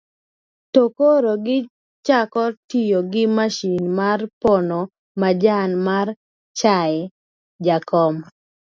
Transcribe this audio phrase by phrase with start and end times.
[0.73, 4.79] to koro gichako tiyo gi masin mar pono
[5.21, 6.07] majan mar
[6.59, 7.01] chaye.
[7.65, 8.15] jakom